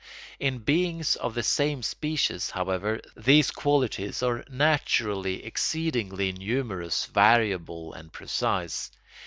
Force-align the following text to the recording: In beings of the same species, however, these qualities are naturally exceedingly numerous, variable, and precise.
In 0.39 0.57
beings 0.57 1.15
of 1.15 1.35
the 1.35 1.43
same 1.43 1.83
species, 1.83 2.49
however, 2.49 3.01
these 3.15 3.51
qualities 3.51 4.23
are 4.23 4.43
naturally 4.49 5.45
exceedingly 5.45 6.31
numerous, 6.31 7.05
variable, 7.05 7.93
and 7.93 8.11
precise. 8.11 8.89